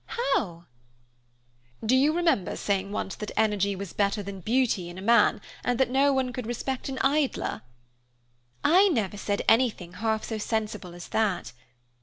How?" 0.33 0.65
"Do 1.85 1.95
you 1.95 2.11
remember 2.11 2.55
saying 2.55 2.91
once 2.91 3.13
that 3.17 3.29
energy 3.37 3.75
was 3.75 3.93
better 3.93 4.23
than 4.23 4.41
beauty 4.41 4.89
in 4.89 4.97
a 4.97 5.01
man, 5.03 5.41
and 5.63 5.79
that 5.79 5.91
no 5.91 6.11
one 6.11 6.33
could 6.33 6.47
respect 6.47 6.89
an 6.89 6.97
idler?" 7.03 7.61
"I 8.63 8.87
never 8.87 9.15
said 9.17 9.43
anything 9.47 9.93
half 9.93 10.23
so 10.23 10.39
sensible 10.39 10.95
as 10.95 11.09
that. 11.09 11.51